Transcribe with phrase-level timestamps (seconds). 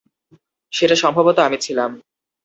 [0.73, 1.91] সেটা সম্ভবত আমি ছিলাম।